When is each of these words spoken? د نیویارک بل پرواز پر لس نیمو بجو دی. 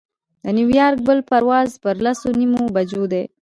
د 0.43 0.45
نیویارک 0.57 0.99
بل 1.07 1.19
پرواز 1.29 1.69
پر 1.83 1.95
لس 2.05 2.19
نیمو 2.39 2.63
بجو 2.75 3.03
دی. 3.11 3.23